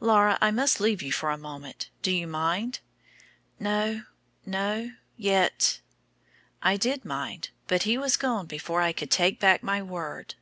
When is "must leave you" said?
0.50-1.12